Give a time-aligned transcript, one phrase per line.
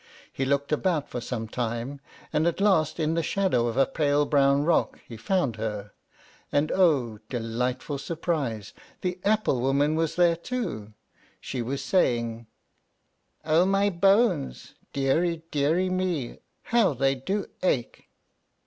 [0.33, 2.01] He looked about for some time,
[2.33, 5.91] and at last, in the shadow of a pale brown rock, he found her;
[6.51, 7.19] and oh!
[7.29, 10.93] delightful surprise, the apple woman was there too.
[11.39, 12.47] She was saying,
[13.45, 14.73] "O my bones!
[14.91, 18.09] Dearie, dearie me, how they do ache!"